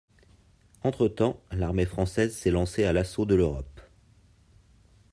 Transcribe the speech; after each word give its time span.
Entretemps, 0.81 1.39
l'armée 1.51 1.85
française 1.85 2.35
s'est 2.35 2.49
lancée 2.49 2.85
à 2.85 2.91
l'assaut 2.91 3.27
de 3.27 3.35
l'Europe. 3.35 3.79